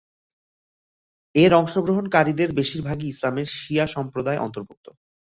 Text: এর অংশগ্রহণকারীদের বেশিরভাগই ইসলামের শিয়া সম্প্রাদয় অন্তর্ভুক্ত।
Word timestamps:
এর 1.35 1.51
অংশগ্রহণকারীদের 1.53 2.49
বেশিরভাগই 2.59 3.07
ইসলামের 3.07 3.47
শিয়া 3.55 3.85
সম্প্রাদয় 3.87 4.39
অন্তর্ভুক্ত। 4.39 4.85